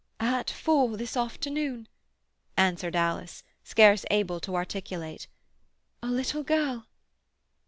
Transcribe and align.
"At 0.19 0.49
four 0.49 0.97
this 0.97 1.15
afternoon," 1.15 1.87
answered 2.57 2.95
Alice, 2.95 3.43
scarce 3.63 4.03
able 4.09 4.39
to 4.39 4.55
articulate. 4.55 5.27
"A 6.01 6.07
little 6.07 6.41
girl." 6.41 6.87